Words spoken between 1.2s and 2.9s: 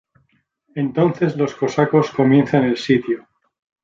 los cosacos comienzan el